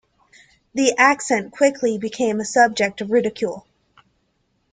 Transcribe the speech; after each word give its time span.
The 0.73 0.95
accent 0.97 1.51
quickly 1.51 1.99
became 1.99 2.39
the 2.39 2.43
subject 2.45 3.01
of 3.01 3.11
ridicule. 3.11 3.67